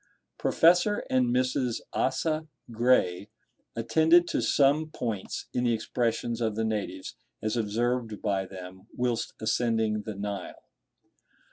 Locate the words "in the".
5.53-5.73